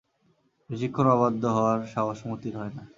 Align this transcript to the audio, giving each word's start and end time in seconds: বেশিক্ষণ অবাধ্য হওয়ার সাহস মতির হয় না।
বেশিক্ষণ 0.69 1.07
অবাধ্য 1.07 1.43
হওয়ার 1.47 1.79
সাহস 1.93 2.19
মতির 2.29 2.53
হয় 2.57 2.73
না। 2.77 2.83